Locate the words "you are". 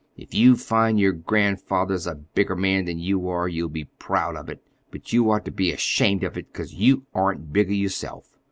2.97-3.47